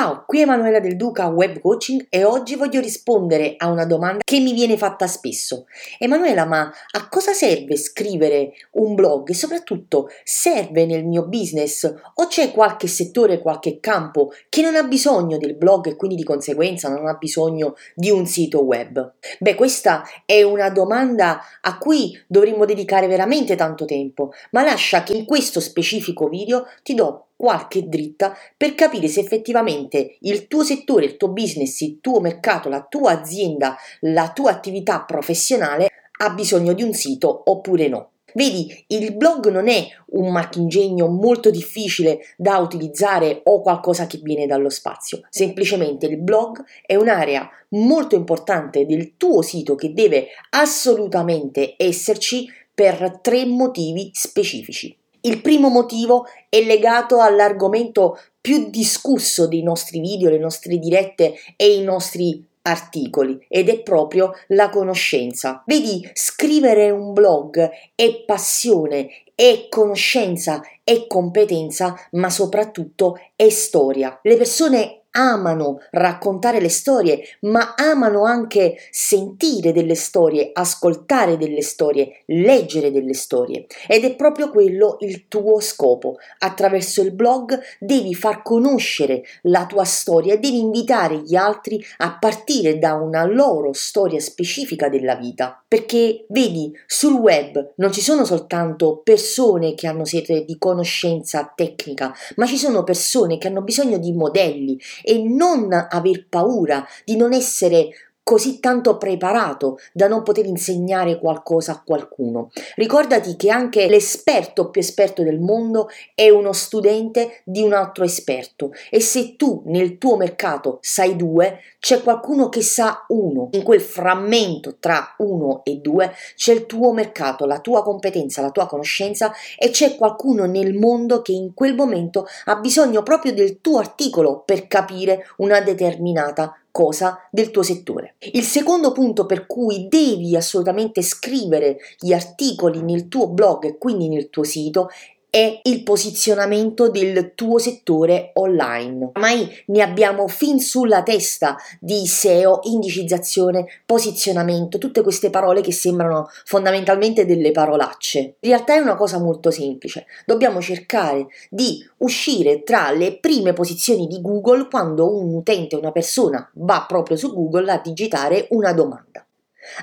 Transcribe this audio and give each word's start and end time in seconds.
Ciao, 0.00 0.24
qui 0.26 0.40
Emanuela 0.40 0.80
Del 0.80 0.96
Duca 0.96 1.26
Web 1.26 1.60
Coaching 1.60 2.06
e 2.08 2.24
oggi 2.24 2.54
voglio 2.54 2.80
rispondere 2.80 3.56
a 3.58 3.68
una 3.68 3.84
domanda 3.84 4.22
che 4.24 4.40
mi 4.40 4.54
viene 4.54 4.78
fatta 4.78 5.06
spesso. 5.06 5.66
Emanuela, 5.98 6.46
ma 6.46 6.72
a 6.92 7.08
cosa 7.10 7.34
serve 7.34 7.76
scrivere 7.76 8.52
un 8.76 8.94
blog 8.94 9.28
e 9.28 9.34
soprattutto 9.34 10.08
serve 10.24 10.86
nel 10.86 11.04
mio 11.04 11.26
business 11.26 11.84
o 12.14 12.26
c'è 12.28 12.50
qualche 12.50 12.86
settore, 12.86 13.40
qualche 13.40 13.78
campo 13.78 14.32
che 14.48 14.62
non 14.62 14.74
ha 14.74 14.84
bisogno 14.84 15.36
del 15.36 15.54
blog 15.54 15.88
e 15.88 15.96
quindi 15.96 16.16
di 16.16 16.24
conseguenza 16.24 16.88
non 16.88 17.06
ha 17.06 17.18
bisogno 17.18 17.74
di 17.94 18.08
un 18.08 18.24
sito 18.24 18.62
web? 18.62 19.16
Beh, 19.38 19.54
questa 19.54 20.02
è 20.24 20.40
una 20.40 20.70
domanda 20.70 21.42
a 21.60 21.76
cui 21.76 22.18
dovremmo 22.26 22.64
dedicare 22.64 23.06
veramente 23.06 23.54
tanto 23.54 23.84
tempo, 23.84 24.32
ma 24.52 24.62
lascia 24.62 25.02
che 25.02 25.12
in 25.12 25.26
questo 25.26 25.60
specifico 25.60 26.26
video 26.26 26.64
ti 26.82 26.94
do 26.94 27.26
qualche 27.40 27.88
dritta 27.88 28.36
per 28.54 28.74
capire 28.74 29.08
se 29.08 29.20
effettivamente 29.20 30.18
il 30.20 30.46
tuo 30.46 30.62
settore, 30.62 31.06
il 31.06 31.16
tuo 31.16 31.30
business, 31.30 31.80
il 31.80 31.98
tuo 32.02 32.20
mercato, 32.20 32.68
la 32.68 32.84
tua 32.86 33.12
azienda, 33.12 33.78
la 34.00 34.30
tua 34.30 34.50
attività 34.50 35.00
professionale 35.04 35.88
ha 36.18 36.28
bisogno 36.34 36.74
di 36.74 36.82
un 36.82 36.92
sito 36.92 37.44
oppure 37.46 37.88
no. 37.88 38.10
Vedi, 38.34 38.84
il 38.88 39.16
blog 39.16 39.48
non 39.48 39.68
è 39.68 39.86
un 40.08 40.30
marchingegno 40.30 41.08
molto 41.08 41.50
difficile 41.50 42.20
da 42.36 42.58
utilizzare 42.58 43.40
o 43.44 43.62
qualcosa 43.62 44.06
che 44.06 44.20
viene 44.22 44.46
dallo 44.46 44.68
spazio, 44.68 45.22
semplicemente 45.30 46.04
il 46.06 46.18
blog 46.18 46.62
è 46.84 46.94
un'area 46.94 47.48
molto 47.70 48.16
importante 48.16 48.84
del 48.84 49.16
tuo 49.16 49.40
sito 49.40 49.76
che 49.76 49.94
deve 49.94 50.26
assolutamente 50.50 51.74
esserci 51.78 52.46
per 52.72 53.18
tre 53.22 53.46
motivi 53.46 54.10
specifici. 54.12 54.94
Il 55.22 55.40
primo 55.40 55.68
motivo 55.68 56.26
è 56.48 56.62
legato 56.62 57.20
all'argomento 57.20 58.18
più 58.40 58.70
discusso 58.70 59.46
dei 59.46 59.62
nostri 59.62 60.00
video, 60.00 60.30
le 60.30 60.38
nostre 60.38 60.78
dirette 60.78 61.34
e 61.56 61.74
i 61.74 61.82
nostri 61.82 62.46
articoli 62.62 63.44
ed 63.48 63.68
è 63.68 63.80
proprio 63.82 64.32
la 64.48 64.68
conoscenza. 64.68 65.62
Vedi, 65.66 66.08
scrivere 66.12 66.90
un 66.90 67.12
blog 67.12 67.70
è 67.94 68.24
passione, 68.24 69.08
è 69.34 69.66
conoscenza, 69.68 70.62
è 70.84 71.06
competenza, 71.06 71.94
ma 72.12 72.30
soprattutto 72.30 73.18
è 73.36 73.48
storia. 73.48 74.18
Le 74.22 74.36
persone 74.36 74.99
amano 75.12 75.80
raccontare 75.90 76.60
le 76.60 76.68
storie, 76.68 77.20
ma 77.40 77.74
amano 77.76 78.24
anche 78.24 78.76
sentire 78.90 79.72
delle 79.72 79.94
storie, 79.94 80.50
ascoltare 80.52 81.36
delle 81.36 81.62
storie, 81.62 82.22
leggere 82.26 82.92
delle 82.92 83.14
storie. 83.14 83.66
Ed 83.88 84.04
è 84.04 84.14
proprio 84.14 84.50
quello 84.50 84.96
il 85.00 85.26
tuo 85.28 85.60
scopo. 85.60 86.16
Attraverso 86.38 87.02
il 87.02 87.12
blog 87.12 87.58
devi 87.78 88.14
far 88.14 88.42
conoscere 88.42 89.22
la 89.42 89.66
tua 89.66 89.84
storia, 89.84 90.36
devi 90.36 90.58
invitare 90.58 91.18
gli 91.18 91.34
altri 91.34 91.84
a 91.98 92.16
partire 92.18 92.78
da 92.78 92.94
una 92.94 93.24
loro 93.24 93.72
storia 93.72 94.20
specifica 94.20 94.88
della 94.88 95.14
vita. 95.16 95.62
Perché 95.66 96.24
vedi, 96.28 96.72
sul 96.86 97.14
web 97.14 97.72
non 97.76 97.92
ci 97.92 98.00
sono 98.00 98.24
soltanto 98.24 99.00
persone 99.02 99.74
che 99.74 99.86
hanno 99.86 100.04
sete 100.04 100.44
di 100.44 100.58
conoscenza 100.58 101.52
tecnica, 101.54 102.14
ma 102.36 102.46
ci 102.46 102.56
sono 102.56 102.82
persone 102.82 103.38
che 103.38 103.48
hanno 103.48 103.62
bisogno 103.62 103.98
di 103.98 104.12
modelli 104.12 104.78
e 105.02 105.22
non 105.22 105.68
aver 105.72 106.26
paura 106.28 106.86
di 107.04 107.16
non 107.16 107.32
essere 107.32 108.09
così 108.30 108.60
tanto 108.60 108.96
preparato 108.96 109.80
da 109.92 110.06
non 110.06 110.22
poter 110.22 110.46
insegnare 110.46 111.18
qualcosa 111.18 111.72
a 111.72 111.82
qualcuno. 111.84 112.52
Ricordati 112.76 113.34
che 113.34 113.50
anche 113.50 113.88
l'esperto 113.88 114.70
più 114.70 114.80
esperto 114.80 115.24
del 115.24 115.40
mondo 115.40 115.88
è 116.14 116.28
uno 116.28 116.52
studente 116.52 117.42
di 117.42 117.60
un 117.60 117.72
altro 117.72 118.04
esperto 118.04 118.70
e 118.88 119.00
se 119.00 119.34
tu 119.34 119.62
nel 119.64 119.98
tuo 119.98 120.16
mercato 120.16 120.78
sai 120.80 121.16
due, 121.16 121.58
c'è 121.80 122.04
qualcuno 122.04 122.48
che 122.48 122.62
sa 122.62 123.04
uno. 123.08 123.48
In 123.50 123.64
quel 123.64 123.80
frammento 123.80 124.76
tra 124.78 125.16
uno 125.18 125.62
e 125.64 125.78
due 125.78 126.12
c'è 126.36 126.52
il 126.52 126.66
tuo 126.66 126.92
mercato, 126.92 127.46
la 127.46 127.58
tua 127.58 127.82
competenza, 127.82 128.42
la 128.42 128.52
tua 128.52 128.68
conoscenza 128.68 129.32
e 129.58 129.70
c'è 129.70 129.96
qualcuno 129.96 130.44
nel 130.44 130.74
mondo 130.74 131.20
che 131.20 131.32
in 131.32 131.52
quel 131.52 131.74
momento 131.74 132.28
ha 132.44 132.54
bisogno 132.54 133.02
proprio 133.02 133.34
del 133.34 133.60
tuo 133.60 133.78
articolo 133.78 134.44
per 134.46 134.68
capire 134.68 135.26
una 135.38 135.60
determinata 135.60 136.54
cosa 136.70 137.28
del 137.30 137.50
tuo 137.50 137.62
settore. 137.62 138.14
Il 138.32 138.44
secondo 138.44 138.92
punto 138.92 139.26
per 139.26 139.46
cui 139.46 139.88
devi 139.88 140.36
assolutamente 140.36 141.02
scrivere 141.02 141.78
gli 141.98 142.12
articoli 142.12 142.82
nel 142.82 143.08
tuo 143.08 143.28
blog 143.28 143.64
e 143.64 143.78
quindi 143.78 144.08
nel 144.08 144.30
tuo 144.30 144.44
sito 144.44 144.88
è 145.30 145.60
il 145.62 145.84
posizionamento 145.84 146.90
del 146.90 147.32
tuo 147.36 147.58
settore 147.58 148.32
online. 148.34 149.10
Ormai 149.14 149.48
ne 149.66 149.82
abbiamo 149.82 150.26
fin 150.26 150.58
sulla 150.58 151.04
testa 151.04 151.56
di 151.78 152.04
SEO, 152.06 152.60
indicizzazione, 152.64 153.66
posizionamento, 153.86 154.78
tutte 154.78 155.02
queste 155.02 155.30
parole 155.30 155.60
che 155.60 155.72
sembrano 155.72 156.28
fondamentalmente 156.44 157.24
delle 157.24 157.52
parolacce. 157.52 158.18
In 158.18 158.50
realtà 158.50 158.74
è 158.74 158.80
una 158.80 158.96
cosa 158.96 159.18
molto 159.20 159.52
semplice. 159.52 160.06
Dobbiamo 160.26 160.60
cercare 160.60 161.28
di 161.48 161.88
uscire 161.98 162.64
tra 162.64 162.90
le 162.90 163.18
prime 163.18 163.52
posizioni 163.52 164.08
di 164.08 164.20
Google 164.20 164.66
quando 164.68 165.16
un 165.16 165.32
utente, 165.34 165.76
una 165.76 165.92
persona 165.92 166.50
va 166.54 166.84
proprio 166.88 167.16
su 167.16 167.32
Google 167.32 167.70
a 167.70 167.80
digitare 167.82 168.48
una 168.50 168.72
domanda. 168.72 169.24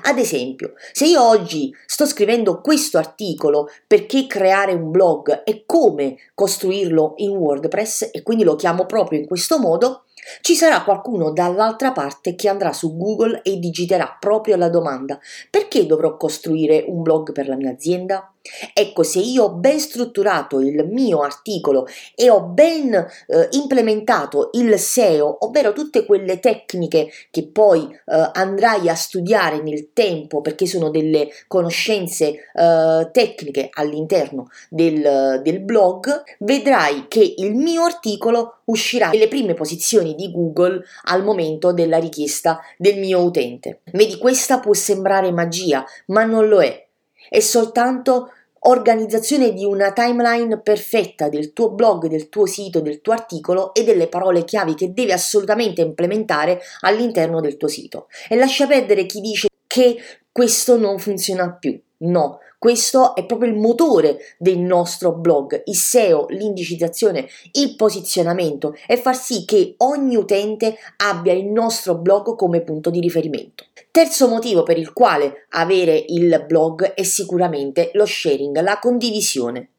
Ad 0.02 0.18
esempio, 0.18 0.74
se 0.92 1.06
io 1.06 1.22
oggi 1.22 1.74
sto 1.86 2.06
scrivendo 2.06 2.60
questo 2.60 2.98
articolo 2.98 3.68
perché 3.86 4.26
creare 4.26 4.72
un 4.72 4.90
blog 4.90 5.42
e 5.44 5.64
come 5.66 6.16
costruirlo 6.34 7.14
in 7.16 7.30
WordPress 7.30 8.10
e 8.12 8.22
quindi 8.22 8.44
lo 8.44 8.56
chiamo 8.56 8.86
proprio 8.86 9.18
in 9.18 9.26
questo 9.26 9.58
modo, 9.58 10.04
ci 10.40 10.54
sarà 10.54 10.82
qualcuno 10.82 11.30
dall'altra 11.30 11.92
parte 11.92 12.34
che 12.34 12.48
andrà 12.48 12.72
su 12.72 12.96
Google 12.96 13.40
e 13.42 13.58
digiterà 13.58 14.16
proprio 14.18 14.56
la 14.56 14.68
domanda 14.68 15.18
perché 15.50 15.86
dovrò 15.86 16.16
costruire 16.16 16.84
un 16.86 17.02
blog 17.02 17.32
per 17.32 17.48
la 17.48 17.56
mia 17.56 17.70
azienda? 17.70 18.32
Ecco, 18.72 19.02
se 19.02 19.18
io 19.18 19.44
ho 19.44 19.52
ben 19.54 19.78
strutturato 19.78 20.60
il 20.60 20.86
mio 20.88 21.20
articolo 21.20 21.86
e 22.14 22.30
ho 22.30 22.42
ben 22.42 22.94
eh, 22.94 23.48
implementato 23.52 24.50
il 24.52 24.78
SEO, 24.78 25.44
ovvero 25.44 25.72
tutte 25.72 26.06
quelle 26.06 26.40
tecniche 26.40 27.08
che 27.30 27.48
poi 27.48 27.88
eh, 27.90 28.30
andrai 28.32 28.88
a 28.88 28.94
studiare 28.94 29.62
nel 29.62 29.92
tempo 29.92 30.40
perché 30.40 30.66
sono 30.66 30.90
delle 30.90 31.28
conoscenze 31.46 32.50
eh, 32.52 33.08
tecniche 33.12 33.68
all'interno 33.72 34.48
del, 34.70 35.40
del 35.42 35.60
blog, 35.60 36.22
vedrai 36.40 37.06
che 37.08 37.34
il 37.36 37.54
mio 37.54 37.84
articolo 37.84 38.60
uscirà 38.64 39.10
nelle 39.10 39.28
prime 39.28 39.54
posizioni 39.54 40.14
di 40.14 40.30
Google 40.30 40.82
al 41.04 41.22
momento 41.22 41.72
della 41.72 41.98
richiesta 41.98 42.60
del 42.76 42.98
mio 42.98 43.20
utente. 43.20 43.80
Vedi, 43.92 44.18
questa 44.18 44.60
può 44.60 44.72
sembrare 44.72 45.32
magia, 45.32 45.84
ma 46.06 46.24
non 46.24 46.48
lo 46.48 46.62
è. 46.62 46.87
È 47.28 47.40
soltanto 47.40 48.30
organizzazione 48.60 49.52
di 49.52 49.64
una 49.64 49.92
timeline 49.92 50.60
perfetta 50.60 51.28
del 51.28 51.52
tuo 51.52 51.70
blog, 51.70 52.06
del 52.06 52.28
tuo 52.28 52.46
sito, 52.46 52.80
del 52.80 53.00
tuo 53.00 53.12
articolo 53.12 53.72
e 53.74 53.84
delle 53.84 54.08
parole 54.08 54.44
chiavi 54.44 54.74
che 54.74 54.92
devi 54.92 55.12
assolutamente 55.12 55.80
implementare 55.80 56.60
all'interno 56.80 57.40
del 57.40 57.56
tuo 57.56 57.68
sito. 57.68 58.08
E 58.28 58.36
lascia 58.36 58.66
perdere 58.66 59.06
chi 59.06 59.20
dice 59.20 59.48
che 59.66 59.96
questo 60.32 60.76
non 60.76 60.98
funziona 60.98 61.52
più. 61.52 61.80
No, 62.00 62.38
questo 62.58 63.14
è 63.14 63.24
proprio 63.24 63.50
il 63.50 63.56
motore 63.56 64.18
del 64.36 64.58
nostro 64.58 65.12
blog, 65.12 65.62
il 65.64 65.76
SEO, 65.76 66.26
l'indicizzazione, 66.30 67.28
il 67.52 67.76
posizionamento 67.76 68.74
e 68.86 68.96
far 68.96 69.16
sì 69.16 69.44
che 69.44 69.74
ogni 69.78 70.16
utente 70.16 70.76
abbia 70.96 71.32
il 71.32 71.46
nostro 71.46 71.96
blog 71.96 72.34
come 72.34 72.62
punto 72.62 72.90
di 72.90 72.98
riferimento. 72.98 73.66
Terzo 73.90 74.28
motivo 74.28 74.62
per 74.62 74.78
il 74.78 74.92
quale 74.92 75.46
avere 75.50 76.04
il 76.08 76.44
blog 76.46 76.94
è 76.94 77.02
sicuramente 77.02 77.90
lo 77.94 78.06
sharing, 78.06 78.60
la 78.60 78.78
condivisione. 78.78 79.70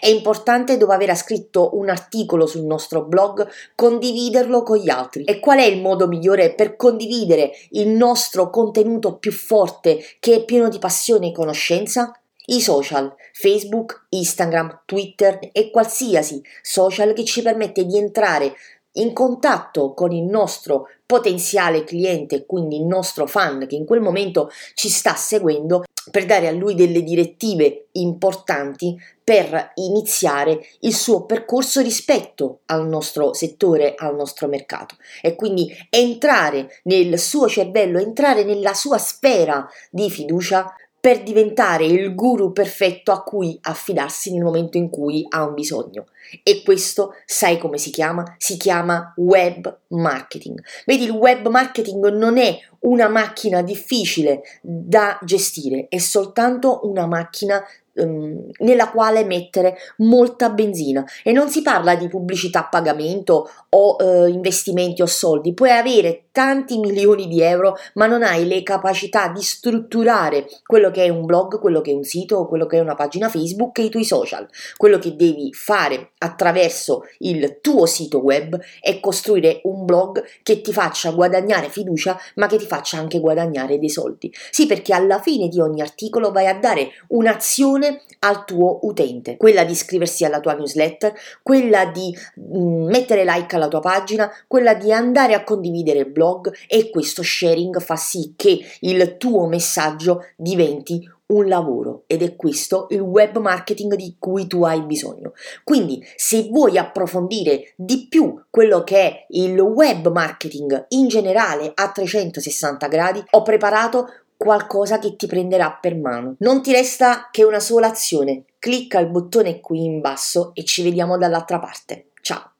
È 0.00 0.08
importante 0.08 0.76
dopo 0.76 0.92
aver 0.92 1.14
scritto 1.14 1.76
un 1.76 1.88
articolo 1.88 2.46
sul 2.46 2.64
nostro 2.64 3.04
blog 3.04 3.46
condividerlo 3.76 4.64
con 4.64 4.78
gli 4.78 4.90
altri. 4.90 5.22
E 5.24 5.38
qual 5.38 5.58
è 5.58 5.64
il 5.64 5.80
modo 5.80 6.08
migliore 6.08 6.54
per 6.54 6.74
condividere 6.74 7.52
il 7.70 7.88
nostro 7.88 8.50
contenuto 8.50 9.18
più 9.18 9.30
forte 9.30 10.00
che 10.18 10.36
è 10.36 10.44
pieno 10.44 10.68
di 10.68 10.78
passione 10.78 11.28
e 11.28 11.32
conoscenza? 11.32 12.12
I 12.50 12.60
social, 12.60 13.14
Facebook, 13.34 14.06
Instagram, 14.08 14.80
Twitter 14.86 15.38
e 15.52 15.70
qualsiasi 15.70 16.42
social 16.62 17.12
che 17.12 17.24
ci 17.24 17.42
permette 17.42 17.84
di 17.84 17.98
entrare 17.98 18.54
in 18.98 19.12
contatto 19.12 19.94
con 19.94 20.12
il 20.12 20.24
nostro 20.24 20.88
potenziale 21.04 21.84
cliente, 21.84 22.46
quindi 22.46 22.76
il 22.76 22.84
nostro 22.84 23.26
fan 23.26 23.66
che 23.66 23.74
in 23.74 23.84
quel 23.84 24.00
momento 24.00 24.50
ci 24.74 24.88
sta 24.88 25.14
seguendo, 25.14 25.84
per 26.10 26.24
dare 26.24 26.48
a 26.48 26.52
lui 26.52 26.74
delle 26.74 27.02
direttive 27.02 27.88
importanti 27.92 28.96
per 29.22 29.72
iniziare 29.74 30.58
il 30.80 30.94
suo 30.94 31.24
percorso 31.26 31.82
rispetto 31.82 32.60
al 32.66 32.88
nostro 32.88 33.34
settore, 33.34 33.94
al 33.94 34.14
nostro 34.14 34.48
mercato. 34.48 34.96
E 35.20 35.34
quindi 35.34 35.70
entrare 35.90 36.80
nel 36.84 37.18
suo 37.18 37.46
cervello, 37.48 37.98
entrare 37.98 38.44
nella 38.44 38.72
sua 38.72 38.96
sfera 38.96 39.68
di 39.90 40.08
fiducia 40.08 40.72
per 41.00 41.22
diventare 41.22 41.84
il 41.84 42.14
guru 42.14 42.52
perfetto 42.52 43.12
a 43.12 43.22
cui 43.22 43.56
affidarsi 43.62 44.32
nel 44.32 44.42
momento 44.42 44.76
in 44.76 44.90
cui 44.90 45.24
ha 45.28 45.44
un 45.44 45.54
bisogno. 45.54 46.06
E 46.42 46.62
questo 46.62 47.14
sai 47.24 47.58
come 47.58 47.78
si 47.78 47.90
chiama? 47.90 48.34
Si 48.36 48.56
chiama 48.56 49.12
web 49.16 49.78
marketing. 49.88 50.60
Vedi, 50.84 51.04
il 51.04 51.10
web 51.10 51.46
marketing 51.48 52.08
non 52.08 52.36
è 52.36 52.58
una 52.80 53.08
macchina 53.08 53.62
difficile 53.62 54.42
da 54.60 55.18
gestire, 55.22 55.86
è 55.88 55.98
soltanto 55.98 56.80
una 56.82 57.06
macchina 57.06 57.62
um, 57.98 58.50
nella 58.58 58.90
quale 58.90 59.24
mettere 59.24 59.76
molta 59.98 60.50
benzina 60.50 61.04
e 61.22 61.32
non 61.32 61.48
si 61.48 61.62
parla 61.62 61.94
di 61.94 62.08
pubblicità 62.08 62.60
a 62.60 62.68
pagamento 62.68 63.48
o 63.70 63.96
uh, 63.98 64.26
investimenti 64.26 65.02
o 65.02 65.06
soldi, 65.06 65.54
puoi 65.54 65.70
avere 65.70 66.24
tanti 66.32 66.78
milioni 66.78 67.26
di 67.26 67.42
euro 67.42 67.76
ma 67.94 68.06
non 68.06 68.22
hai 68.22 68.46
le 68.46 68.62
capacità 68.62 69.28
di 69.28 69.42
strutturare 69.42 70.46
quello 70.64 70.90
che 70.90 71.04
è 71.04 71.08
un 71.08 71.26
blog, 71.26 71.58
quello 71.58 71.80
che 71.80 71.90
è 71.90 71.94
un 71.94 72.04
sito, 72.04 72.46
quello 72.46 72.66
che 72.66 72.78
è 72.78 72.80
una 72.80 72.94
pagina 72.94 73.28
Facebook 73.28 73.78
e 73.78 73.84
i 73.84 73.90
tuoi 73.90 74.04
social. 74.04 74.46
Quello 74.76 74.98
che 74.98 75.16
devi 75.16 75.52
fare 75.52 76.12
attraverso 76.18 77.02
il 77.18 77.58
tuo 77.60 77.86
sito 77.86 78.18
web 78.18 78.58
è 78.80 79.00
costruire 79.00 79.60
un 79.64 79.84
blog 79.84 80.22
che 80.42 80.60
ti 80.60 80.72
faccia 80.72 81.10
guadagnare 81.10 81.68
fiducia 81.68 82.18
ma 82.36 82.46
che 82.46 82.56
ti 82.56 82.66
faccia 82.66 82.98
anche 82.98 83.20
guadagnare 83.20 83.78
dei 83.78 83.90
soldi. 83.90 84.32
Sì, 84.50 84.66
perché 84.66 84.94
alla 84.94 85.20
fine 85.20 85.48
di 85.48 85.60
ogni 85.60 85.80
articolo 85.80 86.30
vai 86.30 86.46
a 86.46 86.54
dare 86.54 86.90
un'azione 87.08 87.87
soluzione 87.88 88.02
al 88.20 88.44
tuo 88.44 88.80
utente, 88.82 89.36
quella 89.36 89.64
di 89.64 89.72
iscriversi 89.72 90.24
alla 90.24 90.40
tua 90.40 90.54
newsletter, 90.54 91.14
quella 91.42 91.86
di 91.86 92.14
mm, 92.40 92.88
mettere 92.88 93.24
like 93.24 93.54
alla 93.54 93.68
tua 93.68 93.80
pagina, 93.80 94.30
quella 94.46 94.74
di 94.74 94.92
andare 94.92 95.34
a 95.34 95.44
condividere 95.44 96.00
il 96.00 96.10
blog 96.10 96.52
e 96.66 96.90
questo 96.90 97.22
sharing 97.22 97.80
fa 97.80 97.96
sì 97.96 98.34
che 98.36 98.60
il 98.80 99.16
tuo 99.18 99.46
messaggio 99.46 100.24
diventi 100.36 101.08
un 101.28 101.46
lavoro 101.46 102.04
ed 102.06 102.22
è 102.22 102.36
questo 102.36 102.86
il 102.90 103.00
web 103.00 103.36
marketing 103.36 103.94
di 103.94 104.16
cui 104.18 104.46
tu 104.46 104.64
hai 104.64 104.82
bisogno. 104.82 105.32
Quindi 105.62 106.02
se 106.16 106.48
vuoi 106.50 106.78
approfondire 106.78 107.74
di 107.76 108.06
più 108.08 108.42
quello 108.50 108.82
che 108.82 108.96
è 108.96 109.26
il 109.30 109.60
web 109.60 110.10
marketing 110.10 110.86
in 110.88 111.06
generale 111.08 111.70
a 111.74 111.90
360 111.92 112.88
gradi, 112.88 113.22
ho 113.30 113.42
preparato 113.42 114.08
qualcosa 114.38 114.98
che 114.98 115.16
ti 115.16 115.26
prenderà 115.26 115.72
per 115.72 115.96
mano. 115.96 116.36
Non 116.38 116.62
ti 116.62 116.72
resta 116.72 117.28
che 117.30 117.44
una 117.44 117.60
sola 117.60 117.88
azione. 117.88 118.44
Clicca 118.58 119.00
il 119.00 119.10
bottone 119.10 119.60
qui 119.60 119.84
in 119.84 120.00
basso 120.00 120.52
e 120.54 120.64
ci 120.64 120.82
vediamo 120.82 121.18
dall'altra 121.18 121.58
parte. 121.58 122.12
Ciao! 122.22 122.52